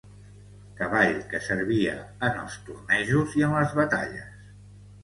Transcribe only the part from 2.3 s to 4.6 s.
els tornejos i en les batalles